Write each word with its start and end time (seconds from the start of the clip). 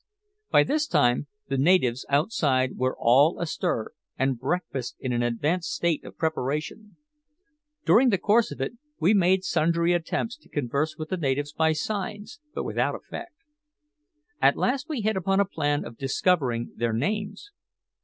By 0.49 0.63
this 0.63 0.87
time 0.87 1.27
the 1.47 1.59
natives 1.59 2.07
outside 2.09 2.75
were 2.75 2.95
all 2.99 3.39
astir, 3.39 3.91
and 4.17 4.39
breakfast 4.39 4.95
in 4.99 5.13
an 5.13 5.21
advanced 5.21 5.71
state 5.71 6.03
of 6.03 6.17
preparation. 6.17 6.95
During 7.85 8.09
the 8.09 8.17
course 8.17 8.49
of 8.49 8.59
it 8.59 8.73
we 8.99 9.13
made 9.13 9.43
sundry 9.43 9.93
attempts 9.93 10.37
to 10.37 10.49
converse 10.49 10.97
with 10.97 11.09
the 11.09 11.17
natives 11.17 11.53
by 11.53 11.73
signs, 11.73 12.39
but 12.51 12.63
without 12.63 12.95
effect. 12.95 13.35
At 14.41 14.57
last 14.57 14.89
we 14.89 15.01
hit 15.01 15.15
upon 15.15 15.39
a 15.39 15.45
plan 15.45 15.85
of 15.85 15.97
discovering 15.99 16.71
their 16.75 16.93
names. 16.93 17.51